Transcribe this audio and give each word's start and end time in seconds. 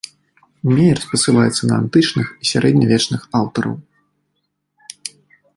Меер 0.75 0.99
спасылаецца 1.05 1.63
на 1.71 1.75
антычных 1.83 2.27
і 2.45 2.51
сярэднявечных 2.53 3.21
аўтараў. 3.41 3.79